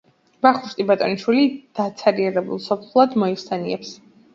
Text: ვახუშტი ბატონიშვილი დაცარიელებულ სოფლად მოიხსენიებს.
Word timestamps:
ვახუშტი 0.45 0.85
ბატონიშვილი 0.93 1.45
დაცარიელებულ 1.83 2.67
სოფლად 2.67 3.23
მოიხსენიებს. 3.23 3.99